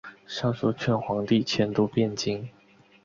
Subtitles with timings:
[0.25, 2.49] 上书劝皇帝迁都汴京。